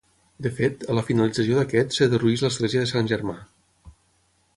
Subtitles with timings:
[0.45, 3.37] De fet, a la finalització d'aquest, es derrueix l'església de Sant Germà.